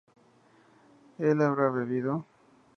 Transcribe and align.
¿él 1.19 1.39
habrá 1.43 1.69
bebido? 1.69 2.25